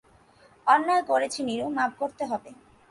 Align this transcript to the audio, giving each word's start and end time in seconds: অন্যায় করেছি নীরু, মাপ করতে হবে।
অন্যায় 0.67 1.03
করেছি 1.03 1.39
নীরু, 1.43 1.65
মাপ 1.69 1.91
করতে 1.99 2.23
হবে। 2.25 2.49